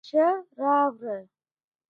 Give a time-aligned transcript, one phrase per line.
[0.05, 0.27] واښه
[0.61, 1.17] راوړه؟